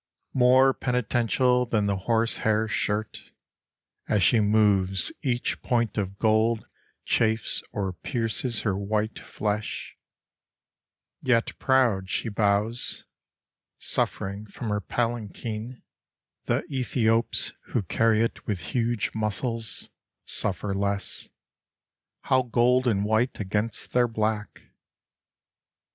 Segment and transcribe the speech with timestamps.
[0.33, 3.21] More penitential than the horse hair shirt.
[4.07, 6.65] As she Moves each point of gold
[7.05, 9.91] chafes or pierces her white tiesh;
[11.21, 13.05] Yet proud, she bows,
[13.77, 15.83] suffering from her palanquin
[16.45, 19.91] (The Ethiops who carry it with huge muscles
[20.25, 21.29] Suffer less).
[22.21, 24.63] How gold and white against their black